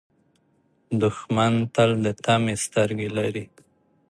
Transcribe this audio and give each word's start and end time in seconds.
دښمن 1.01 1.53
تل 1.75 1.91
د 2.03 2.07
طمعې 2.25 2.55
سترګې 2.65 3.09
لري 3.17 3.45